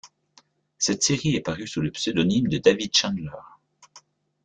[0.79, 3.29] Cette série est parue sous le pseudonyme de David Chandler.